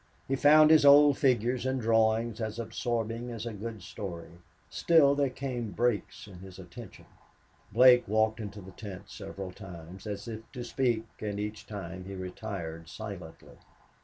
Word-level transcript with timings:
He 0.27 0.35
found 0.35 0.71
his 0.71 0.83
old 0.83 1.19
figures 1.19 1.63
and 1.63 1.79
drawings 1.79 2.41
as 2.41 2.57
absorbing 2.57 3.29
as 3.29 3.45
a 3.45 3.53
good 3.53 3.83
story; 3.83 4.31
still, 4.67 5.13
there 5.13 5.29
came 5.29 5.69
breaks 5.69 6.25
in 6.25 6.39
his 6.39 6.57
attention. 6.57 7.05
Blake 7.71 8.07
walked 8.07 8.39
into 8.39 8.61
the 8.61 8.71
tent 8.71 9.11
several 9.11 9.51
times, 9.51 10.07
as 10.07 10.27
if 10.27 10.51
to 10.53 10.63
speak, 10.63 11.05
and 11.19 11.39
each 11.39 11.67
time 11.67 12.05
he 12.05 12.15
retired 12.15 12.89
silently. 12.89 13.59